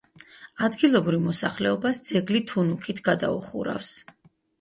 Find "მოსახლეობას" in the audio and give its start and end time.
1.25-1.99